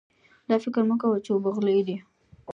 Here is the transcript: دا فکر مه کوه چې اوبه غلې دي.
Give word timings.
دا 0.49 0.55
فکر 0.63 0.81
مه 0.89 0.95
کوه 1.01 1.17
چې 1.25 1.29
اوبه 1.33 1.49
غلې 1.55 1.79
دي. 1.87 1.97